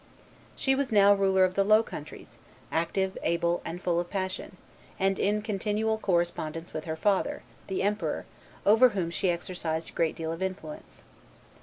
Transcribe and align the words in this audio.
She 0.55 0.73
was 0.73 0.91
ruler 0.91 1.43
of 1.43 1.53
the 1.53 1.63
Low 1.63 1.83
Countries, 1.83 2.39
active, 2.71 3.19
able, 3.21 3.59
full 3.83 3.99
of 3.99 4.09
passion, 4.09 4.57
and 4.97 5.19
in 5.19 5.43
continual 5.43 5.99
correspondence 5.99 6.73
with 6.73 6.85
her 6.85 6.95
father, 6.95 7.43
the 7.67 7.83
emperor, 7.83 8.25
over 8.65 8.89
whom 8.97 9.11
she 9.11 9.29
exercised 9.29 9.91
a 9.91 9.93
great 9.93 10.15
deal 10.15 10.31
of 10.31 10.41
influence. 10.41 11.03